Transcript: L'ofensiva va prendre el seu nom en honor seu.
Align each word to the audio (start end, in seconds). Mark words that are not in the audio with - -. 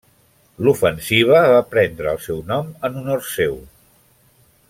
L'ofensiva 0.67 1.41
va 1.51 1.59
prendre 1.75 2.09
el 2.17 2.23
seu 2.27 2.41
nom 2.53 2.73
en 2.91 2.99
honor 3.03 3.23
seu. 3.35 3.57